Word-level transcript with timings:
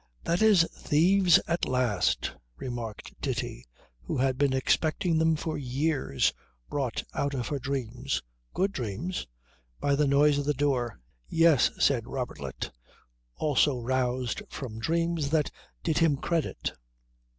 "That 0.23 0.41
is 0.41 0.63
thieves 0.73 1.39
at 1.47 1.67
last," 1.67 2.33
remarked 2.57 3.13
Ditti, 3.21 3.67
who 4.01 4.17
had 4.17 4.35
been 4.35 4.51
expecting 4.51 5.19
them 5.19 5.35
for 5.35 5.59
years, 5.59 6.33
brought 6.71 7.03
out 7.13 7.35
of 7.35 7.49
her 7.49 7.59
dreams 7.59 8.23
good 8.55 8.71
dreams 8.71 9.27
by 9.79 9.95
the 9.95 10.07
noise 10.07 10.39
of 10.39 10.45
the 10.45 10.55
door. 10.55 10.99
"Yes," 11.29 11.69
said 11.77 12.05
Robertlet, 12.07 12.71
also 13.35 13.79
roused 13.79 14.41
from 14.49 14.79
dreams 14.79 15.29
that 15.29 15.51
did 15.83 15.99
him 15.99 16.17
credit. 16.17 16.71